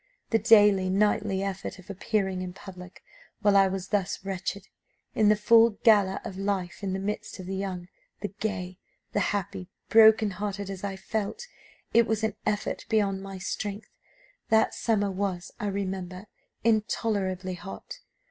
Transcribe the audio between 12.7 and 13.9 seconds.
beyond my strength.